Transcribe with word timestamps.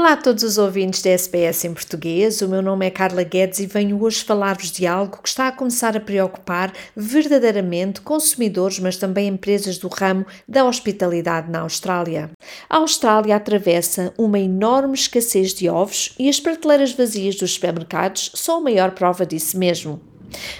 Olá 0.00 0.12
a 0.12 0.16
todos 0.16 0.42
os 0.42 0.56
ouvintes 0.56 1.02
da 1.02 1.10
SBS 1.10 1.62
em 1.66 1.74
português. 1.74 2.40
O 2.40 2.48
meu 2.48 2.62
nome 2.62 2.86
é 2.86 2.90
Carla 2.90 3.22
Guedes 3.22 3.58
e 3.58 3.66
venho 3.66 4.02
hoje 4.02 4.24
falar-vos 4.24 4.72
de 4.72 4.86
algo 4.86 5.18
que 5.18 5.28
está 5.28 5.48
a 5.48 5.52
começar 5.52 5.94
a 5.94 6.00
preocupar 6.00 6.72
verdadeiramente 6.96 8.00
consumidores, 8.00 8.78
mas 8.78 8.96
também 8.96 9.28
empresas 9.28 9.76
do 9.76 9.88
ramo 9.88 10.24
da 10.48 10.64
hospitalidade 10.64 11.50
na 11.50 11.60
Austrália. 11.60 12.30
A 12.66 12.78
Austrália 12.78 13.36
atravessa 13.36 14.14
uma 14.16 14.38
enorme 14.38 14.94
escassez 14.94 15.52
de 15.52 15.68
ovos 15.68 16.14
e 16.18 16.30
as 16.30 16.40
prateleiras 16.40 16.92
vazias 16.92 17.36
dos 17.36 17.52
supermercados 17.52 18.32
são 18.34 18.56
a 18.56 18.60
maior 18.62 18.92
prova 18.92 19.26
disso 19.26 19.58
mesmo. 19.58 20.09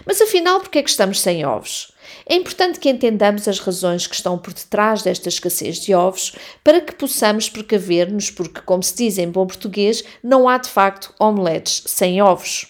Mas 0.04 0.20
afinal, 0.20 0.60
por 0.60 0.70
que 0.70 0.78
é 0.78 0.82
que 0.82 0.90
estamos 0.90 1.20
sem 1.20 1.44
ovos? 1.44 1.92
É 2.26 2.34
importante 2.34 2.78
que 2.78 2.88
entendamos 2.88 3.46
as 3.48 3.58
razões 3.58 4.06
que 4.06 4.14
estão 4.14 4.38
por 4.38 4.52
detrás 4.52 5.02
desta 5.02 5.28
escassez 5.28 5.80
de 5.80 5.94
ovos 5.94 6.34
para 6.62 6.80
que 6.80 6.94
possamos 6.94 7.48
precaver-nos, 7.48 8.30
porque, 8.30 8.60
como 8.60 8.82
se 8.82 8.94
diz 8.94 9.18
em 9.18 9.30
bom 9.30 9.46
português, 9.46 10.04
não 10.22 10.48
há 10.48 10.58
de 10.58 10.68
facto 10.68 11.14
omeletes 11.18 11.82
sem 11.86 12.20
ovos. 12.22 12.66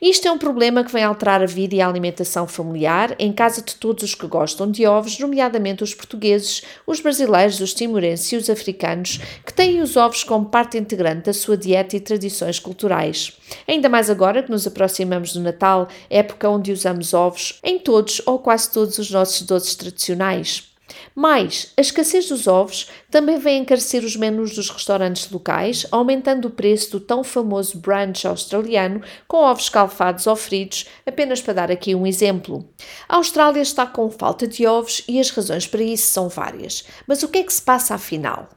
Isto 0.00 0.28
é 0.28 0.32
um 0.32 0.38
problema 0.38 0.84
que 0.84 0.92
vem 0.92 1.02
alterar 1.02 1.42
a 1.42 1.46
vida 1.46 1.74
e 1.74 1.80
a 1.80 1.88
alimentação 1.88 2.46
familiar 2.46 3.14
em 3.18 3.32
casa 3.32 3.62
de 3.62 3.74
todos 3.74 4.04
os 4.04 4.14
que 4.14 4.26
gostam 4.26 4.70
de 4.70 4.86
ovos, 4.86 5.18
nomeadamente 5.18 5.82
os 5.82 5.94
portugueses, 5.94 6.62
os 6.86 7.00
brasileiros, 7.00 7.60
os 7.60 7.74
timorenses 7.74 8.30
e 8.32 8.36
os 8.36 8.50
africanos, 8.50 9.20
que 9.44 9.52
têm 9.52 9.80
os 9.80 9.96
ovos 9.96 10.22
como 10.22 10.46
parte 10.46 10.78
integrante 10.78 11.26
da 11.26 11.32
sua 11.32 11.56
dieta 11.56 11.96
e 11.96 12.00
tradições 12.00 12.58
culturais. 12.58 13.32
Ainda 13.66 13.88
mais 13.88 14.10
agora 14.10 14.42
que 14.42 14.50
nos 14.50 14.66
aproximamos 14.66 15.32
do 15.32 15.40
Natal, 15.40 15.88
época 16.10 16.48
onde 16.48 16.72
usamos 16.72 17.14
ovos 17.14 17.58
em 17.62 17.78
todos 17.78 18.20
ou 18.26 18.38
quase 18.38 18.70
todos 18.70 18.98
os 18.98 19.10
nossos 19.10 19.42
doces 19.42 19.74
tradicionais. 19.74 20.75
Mais, 21.14 21.72
a 21.76 21.80
escassez 21.80 22.28
dos 22.28 22.46
ovos 22.46 22.90
também 23.10 23.38
vem 23.38 23.62
encarecer 23.62 24.04
os 24.04 24.16
menus 24.16 24.54
dos 24.54 24.70
restaurantes 24.70 25.30
locais, 25.30 25.86
aumentando 25.90 26.48
o 26.48 26.50
preço 26.50 26.92
do 26.92 27.00
tão 27.00 27.24
famoso 27.24 27.78
brunch 27.78 28.26
australiano 28.26 29.00
com 29.26 29.38
ovos 29.38 29.64
escalfados 29.64 30.26
ou 30.26 30.36
fritos, 30.36 30.86
apenas 31.04 31.40
para 31.40 31.54
dar 31.54 31.70
aqui 31.70 31.94
um 31.94 32.06
exemplo. 32.06 32.68
A 33.08 33.16
Austrália 33.16 33.60
está 33.60 33.86
com 33.86 34.10
falta 34.10 34.46
de 34.46 34.66
ovos 34.66 35.02
e 35.08 35.18
as 35.18 35.30
razões 35.30 35.66
para 35.66 35.82
isso 35.82 36.08
são 36.08 36.28
várias. 36.28 36.84
Mas 37.06 37.22
o 37.22 37.28
que 37.28 37.38
é 37.38 37.42
que 37.42 37.52
se 37.52 37.62
passa 37.62 37.94
afinal? 37.94 38.48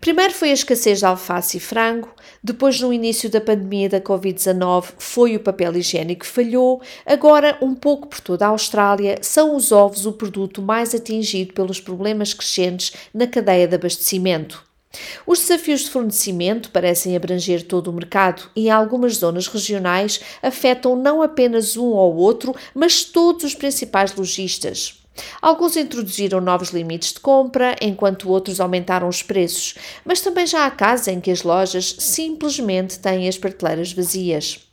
Primeiro 0.00 0.32
foi 0.32 0.50
a 0.50 0.54
escassez 0.54 1.00
de 1.00 1.06
alface 1.06 1.56
e 1.56 1.60
frango, 1.60 2.08
depois, 2.42 2.80
no 2.80 2.92
início 2.92 3.28
da 3.28 3.40
pandemia 3.40 3.88
da 3.88 4.00
Covid-19, 4.00 4.94
foi 4.98 5.36
o 5.36 5.40
papel 5.40 5.76
higiênico 5.76 6.24
que 6.24 6.26
falhou, 6.26 6.80
agora, 7.04 7.58
um 7.60 7.74
pouco 7.74 8.06
por 8.06 8.20
toda 8.20 8.46
a 8.46 8.50
Austrália, 8.50 9.18
são 9.20 9.54
os 9.54 9.72
ovos 9.72 10.06
o 10.06 10.12
produto 10.12 10.62
mais 10.62 10.94
atingido 10.94 11.52
pelos 11.52 11.80
problemas 11.80 12.32
crescentes 12.32 12.92
na 13.12 13.26
cadeia 13.26 13.68
de 13.68 13.74
abastecimento. 13.74 14.68
Os 15.26 15.40
desafios 15.40 15.80
de 15.80 15.90
fornecimento 15.90 16.70
parecem 16.70 17.14
abranger 17.14 17.66
todo 17.66 17.88
o 17.88 17.92
mercado 17.92 18.50
e, 18.56 18.66
em 18.66 18.70
algumas 18.70 19.16
zonas 19.16 19.46
regionais, 19.46 20.20
afetam 20.42 20.96
não 20.96 21.20
apenas 21.20 21.76
um 21.76 21.88
ou 21.88 22.16
outro, 22.16 22.54
mas 22.74 23.04
todos 23.04 23.44
os 23.44 23.54
principais 23.54 24.14
lojistas. 24.14 24.98
Alguns 25.40 25.76
introduziram 25.76 26.40
novos 26.40 26.70
limites 26.70 27.12
de 27.12 27.20
compra, 27.20 27.76
enquanto 27.80 28.30
outros 28.30 28.60
aumentaram 28.60 29.08
os 29.08 29.22
preços, 29.22 29.74
mas 30.04 30.20
também 30.20 30.46
já 30.46 30.66
há 30.66 30.70
casos 30.70 31.08
em 31.08 31.20
que 31.20 31.30
as 31.30 31.42
lojas 31.42 31.96
simplesmente 31.98 32.98
têm 32.98 33.28
as 33.28 33.38
prateleiras 33.38 33.92
vazias. 33.92 34.68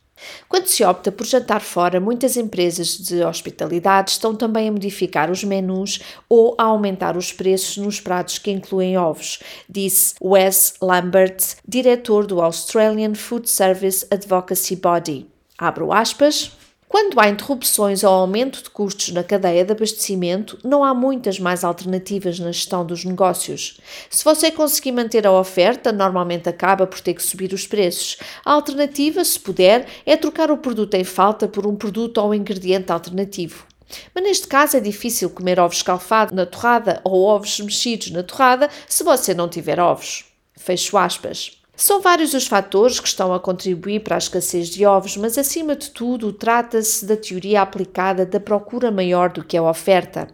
Quando 0.47 0.67
se 0.67 0.83
opta 0.83 1.11
por 1.11 1.25
jantar 1.25 1.61
fora, 1.61 1.99
muitas 1.99 2.37
empresas 2.37 2.97
de 2.97 3.23
hospitalidade 3.23 4.11
estão 4.11 4.33
também 4.33 4.69
a 4.69 4.71
modificar 4.71 5.29
os 5.29 5.43
menus 5.43 5.99
ou 6.29 6.55
a 6.57 6.63
aumentar 6.63 7.17
os 7.17 7.33
preços 7.33 7.77
nos 7.77 7.99
pratos 7.99 8.37
que 8.37 8.51
incluem 8.51 8.97
ovos, 8.97 9.39
disse 9.69 10.15
Wes 10.21 10.75
Lambert, 10.81 11.57
diretor 11.67 12.25
do 12.25 12.41
Australian 12.41 13.13
Food 13.13 13.49
Service 13.49 14.07
Advocacy 14.09 14.77
Body. 14.77 15.27
Abro 15.57 15.91
aspas. 15.91 16.51
Quando 16.95 17.19
há 17.19 17.27
interrupções 17.27 18.05
ou 18.05 18.09
aumento 18.09 18.63
de 18.63 18.69
custos 18.69 19.11
na 19.11 19.21
cadeia 19.21 19.65
de 19.65 19.71
abastecimento, 19.73 20.57
não 20.63 20.81
há 20.81 20.93
muitas 20.93 21.37
mais 21.37 21.61
alternativas 21.61 22.39
na 22.39 22.53
gestão 22.53 22.85
dos 22.85 23.03
negócios. 23.03 23.81
Se 24.09 24.23
você 24.23 24.49
conseguir 24.49 24.93
manter 24.93 25.27
a 25.27 25.31
oferta, 25.33 25.91
normalmente 25.91 26.47
acaba 26.47 26.87
por 26.87 27.01
ter 27.01 27.13
que 27.13 27.21
subir 27.21 27.51
os 27.51 27.67
preços. 27.67 28.15
A 28.45 28.53
alternativa, 28.53 29.25
se 29.25 29.37
puder, 29.37 29.85
é 30.05 30.15
trocar 30.15 30.49
o 30.49 30.57
produto 30.57 30.93
em 30.93 31.03
falta 31.03 31.49
por 31.49 31.67
um 31.67 31.75
produto 31.75 32.19
ou 32.19 32.29
um 32.29 32.33
ingrediente 32.33 32.89
alternativo. 32.89 33.65
Mas 34.13 34.23
neste 34.23 34.47
caso 34.47 34.77
é 34.77 34.79
difícil 34.79 35.29
comer 35.29 35.59
ovos 35.59 35.75
escalfados 35.75 36.33
na 36.33 36.45
torrada 36.45 37.01
ou 37.03 37.25
ovos 37.25 37.59
mexidos 37.59 38.09
na 38.11 38.23
torrada 38.23 38.69
se 38.87 39.03
você 39.03 39.33
não 39.33 39.49
tiver 39.49 39.81
ovos. 39.81 40.23
Fecho 40.55 40.97
aspas. 40.97 41.57
São 41.75 42.01
vários 42.01 42.33
os 42.33 42.47
fatores 42.47 43.01
que 43.01 43.07
estão 43.07 43.33
a 43.33 43.39
contribuir 43.39 43.99
para 43.99 44.15
a 44.15 44.17
escassez 44.17 44.69
de 44.69 44.85
ovos, 44.85 45.17
mas 45.17 45.37
acima 45.37 45.75
de 45.75 45.89
tudo 45.91 46.31
trata-se 46.31 47.05
da 47.05 47.17
teoria 47.17 47.61
aplicada 47.61 48.25
da 48.25 48.39
procura 48.39 48.89
maior 48.89 49.29
do 49.29 49.43
que 49.43 49.57
a 49.57 49.63
oferta. 49.63 50.27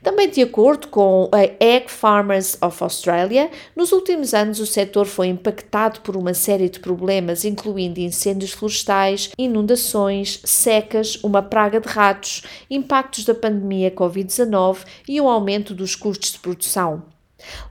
Também 0.00 0.30
de 0.30 0.40
acordo 0.42 0.86
com 0.86 1.28
a 1.32 1.42
Egg 1.42 1.90
Farmers 1.90 2.56
of 2.62 2.80
Australia, 2.84 3.50
nos 3.74 3.90
últimos 3.90 4.32
anos 4.32 4.60
o 4.60 4.66
setor 4.66 5.06
foi 5.06 5.26
impactado 5.26 6.02
por 6.02 6.16
uma 6.16 6.34
série 6.34 6.68
de 6.68 6.78
problemas, 6.78 7.44
incluindo 7.44 7.98
incêndios 7.98 8.52
florestais, 8.52 9.30
inundações, 9.36 10.40
secas, 10.44 11.16
uma 11.24 11.42
praga 11.42 11.80
de 11.80 11.88
ratos, 11.88 12.42
impactos 12.70 13.24
da 13.24 13.34
pandemia 13.34 13.90
Covid-19 13.90 14.84
e 15.08 15.20
um 15.20 15.28
aumento 15.28 15.74
dos 15.74 15.96
custos 15.96 16.32
de 16.32 16.38
produção. 16.38 17.15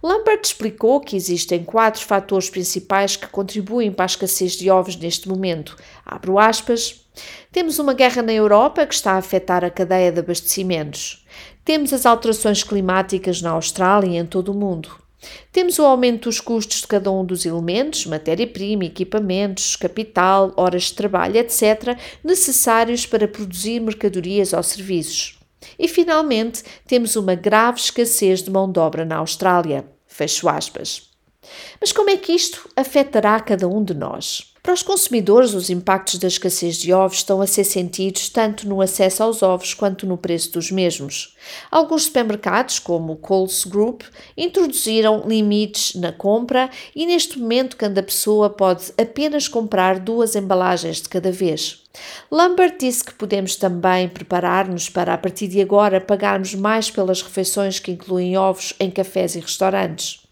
Lambert 0.02 0.42
explicou 0.44 1.00
que 1.00 1.16
existem 1.16 1.64
quatro 1.64 2.04
fatores 2.04 2.50
principais 2.50 3.16
que 3.16 3.28
contribuem 3.28 3.92
para 3.92 4.06
a 4.06 4.08
escassez 4.08 4.54
de 4.54 4.70
ovos 4.70 4.96
neste 4.96 5.28
momento. 5.28 5.76
Abro 6.06 6.38
aspas. 6.38 7.04
Temos 7.52 7.80
uma 7.80 7.94
guerra 7.94 8.22
na 8.22 8.34
Europa 8.34 8.86
que 8.86 8.94
está 8.94 9.14
a 9.14 9.18
afetar 9.18 9.64
a 9.64 9.70
cadeia 9.70 10.12
de 10.12 10.20
abastecimentos. 10.20 11.26
Temos 11.64 11.94
as 11.94 12.06
alterações 12.06 12.64
climáticas 12.64 13.42
na 13.42 13.52
Austrália 13.52 14.18
e 14.18 14.18
em 14.18 14.26
todo 14.26 14.52
o 14.52 14.56
mundo. 14.56 15.06
Temos 15.52 15.80
o 15.80 15.84
aumento 15.84 16.30
dos 16.30 16.40
custos 16.40 16.82
de 16.82 16.88
cada 16.88 17.12
um 17.12 17.26
dos 17.26 17.46
elementos, 17.46 18.06
matéria-prima, 18.06 18.86
equipamentos, 18.86 19.76
capital, 19.76 20.54
horas 20.56 20.84
de 20.84 20.94
trabalho, 20.94 21.38
etc., 21.38 21.98
necessários 22.24 23.06
para 23.06 23.28
produzir 23.28 23.80
mercadorias 23.80 24.54
ou 24.54 24.62
serviços. 24.62 25.35
E 25.78 25.88
finalmente, 25.88 26.64
temos 26.88 27.16
uma 27.16 27.36
grave 27.36 27.80
escassez 27.80 28.42
de 28.42 28.50
mão 28.50 28.72
de 28.72 28.80
obra 28.80 29.06
na 29.06 29.18
Austrália. 29.18 29.86
Fecho 30.08 30.48
aspas. 30.48 31.12
Mas 31.80 31.92
como 31.92 32.10
é 32.10 32.18
que 32.18 32.32
isto 32.32 32.70
afetará 32.76 33.40
cada 33.40 33.68
um 33.68 33.84
de 33.84 33.94
nós? 33.94 34.55
Para 34.76 34.80
os 34.80 34.84
consumidores, 34.84 35.54
os 35.54 35.70
impactos 35.70 36.20
da 36.20 36.28
escassez 36.28 36.76
de 36.76 36.92
ovos 36.92 37.20
estão 37.20 37.40
a 37.40 37.48
ser 37.48 37.64
sentidos 37.64 38.28
tanto 38.28 38.68
no 38.68 38.82
acesso 38.82 39.24
aos 39.24 39.42
ovos 39.42 39.74
quanto 39.74 40.06
no 40.06 40.18
preço 40.18 40.52
dos 40.52 40.70
mesmos. 40.70 41.34
Alguns 41.72 42.04
supermercados, 42.04 42.78
como 42.78 43.14
o 43.14 43.16
Coles 43.16 43.64
Group, 43.64 44.02
introduziram 44.36 45.24
limites 45.26 45.96
na 45.96 46.12
compra 46.12 46.70
e 46.94 47.06
neste 47.06 47.40
momento 47.40 47.78
cada 47.78 48.04
pessoa 48.04 48.50
pode 48.50 48.92
apenas 48.98 49.48
comprar 49.48 49.98
duas 49.98 50.36
embalagens 50.36 51.02
de 51.02 51.08
cada 51.08 51.32
vez. 51.32 51.82
Lambert 52.30 52.76
disse 52.78 53.02
que 53.02 53.14
podemos 53.14 53.56
também 53.56 54.10
preparar-nos 54.10 54.90
para, 54.90 55.14
a 55.14 55.18
partir 55.18 55.48
de 55.48 55.62
agora, 55.62 56.02
pagarmos 56.02 56.54
mais 56.54 56.92
pelas 56.92 57.22
refeições 57.22 57.80
que 57.80 57.92
incluem 57.92 58.38
ovos 58.38 58.74
em 58.78 58.92
cafés 58.92 59.36
e 59.36 59.40
restaurantes. 59.40 60.25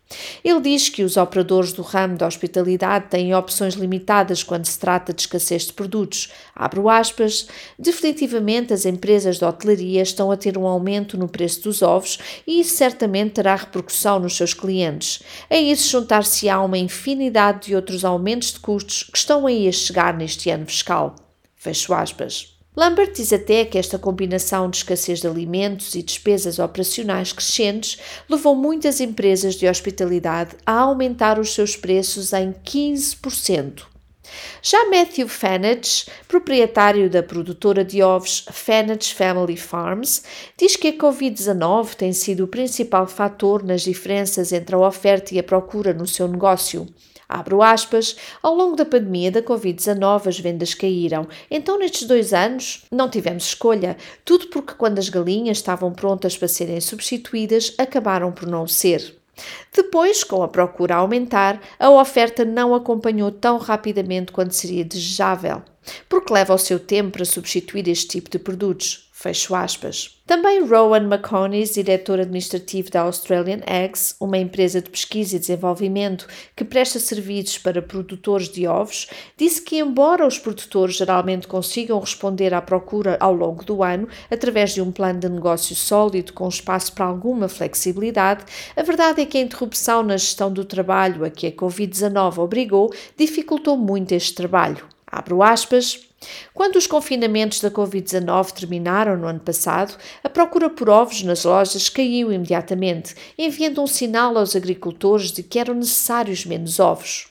Ele 0.43 0.61
diz 0.61 0.89
que 0.89 1.03
os 1.03 1.17
operadores 1.17 1.73
do 1.73 1.81
ramo 1.81 2.17
da 2.17 2.27
hospitalidade 2.27 3.07
têm 3.09 3.33
opções 3.33 3.73
limitadas 3.73 4.43
quando 4.43 4.65
se 4.65 4.77
trata 4.77 5.13
de 5.13 5.21
escassez 5.21 5.65
de 5.65 5.73
produtos. 5.73 6.31
Abro 6.55 6.89
aspas, 6.89 7.47
definitivamente 7.77 8.73
as 8.73 8.85
empresas 8.85 9.37
de 9.37 9.45
hotelaria 9.45 10.01
estão 10.01 10.31
a 10.31 10.37
ter 10.37 10.57
um 10.57 10.67
aumento 10.67 11.17
no 11.17 11.27
preço 11.27 11.63
dos 11.63 11.81
ovos 11.81 12.19
e 12.45 12.59
isso 12.61 12.75
certamente 12.75 13.33
terá 13.33 13.55
repercussão 13.55 14.19
nos 14.19 14.35
seus 14.35 14.53
clientes. 14.53 15.21
A 15.49 15.57
isso 15.57 15.89
juntar-se-á 15.89 16.61
uma 16.61 16.77
infinidade 16.77 17.67
de 17.67 17.75
outros 17.75 18.05
aumentos 18.05 18.53
de 18.53 18.59
custos 18.59 19.03
que 19.03 19.17
estão 19.17 19.47
aí 19.47 19.67
a 19.67 19.71
chegar 19.71 20.15
neste 20.15 20.49
ano 20.49 20.65
fiscal. 20.65 21.15
Fecho 21.55 21.93
aspas. 21.93 22.52
Lambert 22.75 23.13
diz 23.13 23.31
até 23.31 23.65
que 23.65 23.77
esta 23.77 23.99
combinação 23.99 24.67
de 24.67 24.77
escassez 24.77 25.19
de 25.19 25.27
alimentos 25.27 25.93
e 25.93 26.01
despesas 26.01 26.57
operacionais 26.57 27.31
crescentes 27.31 27.99
levou 28.27 28.55
muitas 28.55 28.99
empresas 28.99 29.55
de 29.55 29.67
hospitalidade 29.67 30.55
a 30.65 30.79
aumentar 30.79 31.39
os 31.39 31.53
seus 31.53 31.75
preços 31.75 32.33
em 32.33 32.51
15%. 32.51 33.93
Já 34.61 34.89
Matthew 34.89 35.27
Fanage, 35.27 36.05
proprietário 36.27 37.09
da 37.09 37.21
produtora 37.21 37.85
de 37.85 38.01
ovos 38.01 38.45
Fanage 38.51 39.13
Family 39.13 39.57
Farms, 39.57 40.23
diz 40.57 40.75
que 40.75 40.87
a 40.87 40.97
Covid-19 40.97 41.93
tem 41.93 42.11
sido 42.11 42.45
o 42.45 42.47
principal 42.47 43.05
fator 43.05 43.63
nas 43.63 43.81
diferenças 43.81 44.51
entre 44.51 44.75
a 44.75 44.79
oferta 44.79 45.35
e 45.35 45.39
a 45.39 45.43
procura 45.43 45.93
no 45.93 46.07
seu 46.07 46.27
negócio. 46.27 46.87
Abro 47.33 47.63
aspas, 47.63 48.15
ao 48.43 48.53
longo 48.53 48.75
da 48.75 48.85
pandemia 48.85 49.31
da 49.31 49.41
Covid-19 49.41 50.27
as 50.27 50.39
vendas 50.39 50.75
caíram, 50.75 51.27
então 51.49 51.79
nestes 51.79 52.07
dois 52.07 52.31
anos 52.31 52.85
não 52.91 53.09
tivemos 53.09 53.45
escolha, 53.45 53.97
tudo 54.23 54.49
porque 54.49 54.75
quando 54.75 54.99
as 54.99 55.09
galinhas 55.09 55.57
estavam 55.57 55.91
prontas 55.91 56.37
para 56.37 56.47
serem 56.47 56.79
substituídas 56.79 57.73
acabaram 57.79 58.31
por 58.31 58.47
não 58.47 58.67
ser. 58.67 59.15
Depois, 59.75 60.23
com 60.23 60.43
a 60.43 60.47
procura 60.47 60.93
a 60.93 60.99
aumentar, 60.99 61.59
a 61.79 61.89
oferta 61.89 62.45
não 62.45 62.75
acompanhou 62.75 63.31
tão 63.31 63.57
rapidamente 63.57 64.31
quanto 64.31 64.53
seria 64.53 64.85
desejável, 64.85 65.63
porque 66.07 66.31
leva 66.31 66.53
o 66.53 66.59
seu 66.59 66.79
tempo 66.79 67.13
para 67.13 67.25
substituir 67.25 67.87
este 67.87 68.09
tipo 68.09 68.29
de 68.29 68.37
produtos. 68.37 69.09
Fecho 69.23 69.55
aspas. 69.55 70.21
Também 70.27 70.67
Rowan 70.67 71.05
McConey, 71.05 71.63
diretor 71.63 72.19
administrativo 72.19 72.91
da 72.91 73.03
Australian 73.03 73.61
Eggs, 73.65 74.17
uma 74.19 74.37
empresa 74.37 74.81
de 74.81 74.89
pesquisa 74.89 75.37
e 75.37 75.39
desenvolvimento 75.39 76.27
que 76.53 76.65
presta 76.65 76.99
serviços 76.99 77.57
para 77.57 77.81
produtores 77.81 78.49
de 78.49 78.67
ovos, 78.67 79.07
disse 79.37 79.61
que, 79.61 79.77
embora 79.77 80.27
os 80.27 80.37
produtores 80.37 80.97
geralmente 80.97 81.47
consigam 81.47 82.01
responder 82.01 82.53
à 82.53 82.61
procura 82.61 83.15
ao 83.17 83.33
longo 83.33 83.63
do 83.63 83.81
ano 83.81 84.09
através 84.29 84.73
de 84.73 84.81
um 84.81 84.91
plano 84.91 85.21
de 85.21 85.29
negócio 85.29 85.73
sólido 85.73 86.33
com 86.33 86.49
espaço 86.49 86.91
para 86.91 87.05
alguma 87.05 87.47
flexibilidade, 87.47 88.43
a 88.75 88.83
verdade 88.83 89.21
é 89.21 89.25
que 89.25 89.37
a 89.37 89.41
interrupção 89.41 90.03
na 90.03 90.17
gestão 90.17 90.51
do 90.51 90.65
trabalho 90.65 91.23
a 91.23 91.29
que 91.29 91.47
a 91.47 91.51
Covid-19 91.53 92.39
obrigou 92.39 92.93
dificultou 93.17 93.77
muito 93.77 94.11
este 94.11 94.35
trabalho. 94.35 94.85
Abro 95.07 95.41
aspas. 95.41 96.12
Quando 96.53 96.75
os 96.75 96.87
confinamentos 96.87 97.59
da 97.59 97.71
Covid-19 97.71 98.51
terminaram 98.51 99.17
no 99.17 99.27
ano 99.27 99.39
passado, 99.39 99.97
a 100.23 100.29
procura 100.29 100.69
por 100.69 100.89
ovos 100.89 101.23
nas 101.23 101.43
lojas 101.43 101.89
caiu 101.89 102.31
imediatamente, 102.31 103.15
enviando 103.37 103.81
um 103.81 103.87
sinal 103.87 104.37
aos 104.37 104.55
agricultores 104.55 105.31
de 105.31 105.43
que 105.43 105.59
eram 105.59 105.73
necessários 105.73 106.45
menos 106.45 106.79
ovos. 106.79 107.27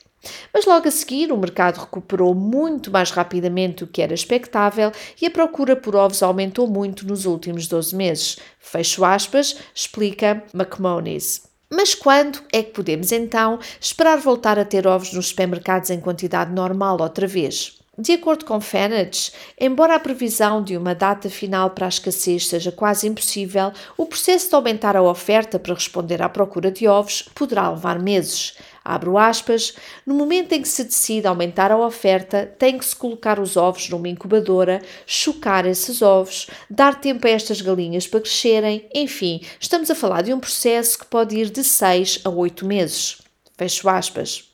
Mas 0.54 0.66
logo 0.66 0.86
a 0.86 0.90
seguir, 0.90 1.32
o 1.32 1.36
mercado 1.36 1.80
recuperou 1.80 2.34
muito 2.34 2.90
mais 2.90 3.10
rapidamente 3.10 3.84
do 3.84 3.86
que 3.86 4.02
era 4.02 4.14
expectável 4.14 4.92
e 5.20 5.26
a 5.26 5.30
procura 5.30 5.74
por 5.74 5.96
ovos 5.96 6.22
aumentou 6.22 6.68
muito 6.68 7.06
nos 7.06 7.26
últimos 7.26 7.66
12 7.66 7.94
meses. 7.96 8.36
Fecho 8.58 9.04
aspas, 9.04 9.56
explica 9.74 10.44
McMoneys. 10.54 11.42
Mas 11.68 11.94
quando 11.94 12.40
é 12.52 12.62
que 12.62 12.72
podemos 12.72 13.10
então 13.12 13.58
esperar 13.80 14.18
voltar 14.18 14.58
a 14.58 14.64
ter 14.64 14.86
ovos 14.86 15.12
nos 15.12 15.28
supermercados 15.28 15.90
em 15.90 16.00
quantidade 16.00 16.52
normal 16.52 17.00
outra 17.00 17.26
vez? 17.26 17.81
De 17.98 18.14
acordo 18.14 18.46
com 18.46 18.58
Fenage, 18.58 19.32
embora 19.60 19.94
a 19.94 20.00
previsão 20.00 20.64
de 20.64 20.78
uma 20.78 20.94
data 20.94 21.28
final 21.28 21.68
para 21.68 21.84
a 21.84 21.90
escassez 21.90 22.48
seja 22.48 22.72
quase 22.72 23.06
impossível, 23.06 23.70
o 23.98 24.06
processo 24.06 24.48
de 24.48 24.54
aumentar 24.54 24.96
a 24.96 25.02
oferta 25.02 25.58
para 25.58 25.74
responder 25.74 26.22
à 26.22 26.28
procura 26.30 26.70
de 26.70 26.88
ovos 26.88 27.28
poderá 27.34 27.68
levar 27.68 27.98
meses. 27.98 28.56
Abro 28.82 29.18
aspas, 29.18 29.74
no 30.06 30.14
momento 30.14 30.54
em 30.54 30.62
que 30.62 30.68
se 30.68 30.84
decide 30.84 31.26
aumentar 31.26 31.70
a 31.70 31.76
oferta, 31.76 32.46
tem 32.58 32.78
que 32.78 32.86
se 32.86 32.96
colocar 32.96 33.38
os 33.38 33.58
ovos 33.58 33.90
numa 33.90 34.08
incubadora, 34.08 34.80
chocar 35.06 35.66
esses 35.66 36.00
ovos, 36.00 36.46
dar 36.70 36.98
tempo 36.98 37.26
a 37.26 37.30
estas 37.30 37.60
galinhas 37.60 38.06
para 38.06 38.22
crescerem, 38.22 38.88
enfim, 38.94 39.42
estamos 39.60 39.90
a 39.90 39.94
falar 39.94 40.22
de 40.22 40.32
um 40.32 40.40
processo 40.40 40.98
que 40.98 41.04
pode 41.04 41.36
ir 41.36 41.50
de 41.50 41.62
6 41.62 42.22
a 42.24 42.30
8 42.30 42.64
meses. 42.64 43.18
Fecho 43.58 43.86
aspas. 43.86 44.51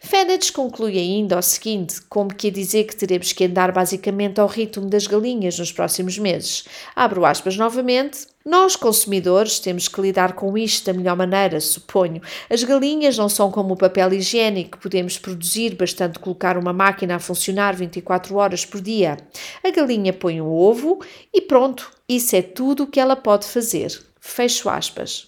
Fenech 0.00 0.52
conclui 0.52 0.98
ainda 0.98 1.38
o 1.38 1.42
seguinte, 1.42 2.00
como 2.08 2.34
que 2.34 2.50
dizer 2.50 2.84
que 2.84 2.96
teremos 2.96 3.32
que 3.32 3.44
andar 3.44 3.72
basicamente 3.72 4.40
ao 4.40 4.46
ritmo 4.46 4.88
das 4.88 5.06
galinhas 5.06 5.58
nos 5.58 5.70
próximos 5.70 6.18
meses. 6.18 6.64
Abro 6.96 7.24
aspas 7.24 7.56
novamente. 7.56 8.26
Nós, 8.44 8.76
consumidores, 8.76 9.58
temos 9.58 9.88
que 9.88 10.00
lidar 10.00 10.32
com 10.32 10.56
isto 10.56 10.86
da 10.86 10.94
melhor 10.94 11.14
maneira, 11.16 11.60
suponho. 11.60 12.22
As 12.48 12.64
galinhas 12.64 13.18
não 13.18 13.28
são 13.28 13.50
como 13.50 13.74
o 13.74 13.76
papel 13.76 14.14
higiênico, 14.14 14.78
podemos 14.78 15.18
produzir 15.18 15.74
bastante 15.74 16.18
colocar 16.18 16.56
uma 16.56 16.72
máquina 16.72 17.16
a 17.16 17.18
funcionar 17.18 17.76
24 17.76 18.34
horas 18.36 18.64
por 18.64 18.80
dia. 18.80 19.18
A 19.62 19.70
galinha 19.70 20.14
põe 20.14 20.40
um 20.40 20.50
ovo 20.50 21.04
e 21.34 21.42
pronto, 21.42 21.90
isso 22.08 22.34
é 22.34 22.40
tudo 22.40 22.84
o 22.84 22.86
que 22.86 22.98
ela 22.98 23.16
pode 23.16 23.46
fazer. 23.46 24.02
Fecho 24.18 24.70
aspas. 24.70 25.27